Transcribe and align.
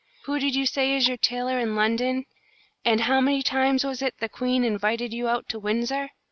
Who 0.25 0.39
did 0.39 0.55
you 0.55 0.65
say 0.65 0.97
is 0.97 1.07
your 1.07 1.17
tailor 1.17 1.59
in 1.59 1.75
London, 1.75 2.25
and 2.83 3.01
how 3.01 3.21
many 3.21 3.43
times 3.43 3.83
was 3.83 4.01
it 4.01 4.15
the 4.19 4.29
Queen 4.29 4.63
invited 4.63 5.13
you 5.13 5.29
out 5.29 5.47
to 5.49 5.59
Windsor? 5.59 6.09